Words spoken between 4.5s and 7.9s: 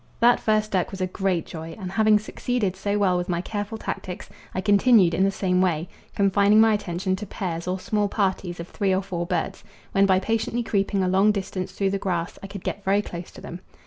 I continued in the same way, confining my attention to pairs or